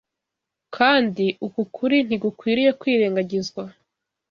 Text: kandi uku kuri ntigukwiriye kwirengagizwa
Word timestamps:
kandi 0.75 1.25
uku 1.45 1.61
kuri 1.75 1.95
ntigukwiriye 2.05 2.71
kwirengagizwa 2.79 3.63